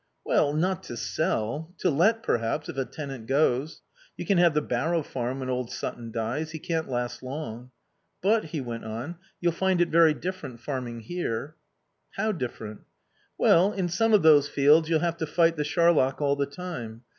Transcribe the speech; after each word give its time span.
"Well, 0.25 0.51
not 0.53 0.81
to 0.85 0.97
sell. 0.97 1.75
To 1.77 1.91
let, 1.91 2.23
perhaps, 2.23 2.67
if 2.67 2.75
a 2.75 2.85
tenant 2.85 3.27
goes. 3.27 3.83
You 4.17 4.25
can 4.25 4.39
have 4.39 4.55
the 4.55 4.61
Barrow 4.63 5.03
Farm 5.03 5.39
when 5.41 5.49
old 5.51 5.69
Sutton 5.69 6.09
dies. 6.11 6.49
He 6.49 6.57
can't 6.57 6.89
last 6.89 7.21
long. 7.21 7.69
But," 8.19 8.45
he 8.45 8.61
went 8.61 8.83
on, 8.83 9.17
"you'll 9.39 9.51
find 9.51 9.79
it 9.79 9.89
very 9.89 10.15
different 10.15 10.59
farming 10.59 11.01
here." 11.01 11.55
"How 12.13 12.31
different?" 12.31 12.81
"Well, 13.37 13.71
in 13.73 13.89
some 13.89 14.11
of 14.11 14.23
those 14.23 14.49
fields 14.49 14.89
you'll 14.89 15.01
have 15.01 15.17
to 15.17 15.27
fight 15.27 15.55
the 15.55 15.63
charlock 15.63 16.19
all 16.19 16.35
the 16.35 16.47
time. 16.47 17.03